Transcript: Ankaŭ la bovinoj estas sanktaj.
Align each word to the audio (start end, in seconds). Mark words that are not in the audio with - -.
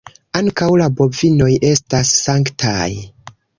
Ankaŭ 0.37 0.69
la 0.81 0.87
bovinoj 1.01 1.51
estas 1.73 2.17
sanktaj. 2.25 2.91